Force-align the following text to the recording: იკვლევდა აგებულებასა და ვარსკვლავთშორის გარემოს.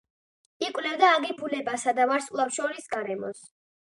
იკვლევდა 0.67 1.09
აგებულებასა 1.17 1.93
და 1.99 2.07
ვარსკვლავთშორის 2.13 2.89
გარემოს. 2.95 3.45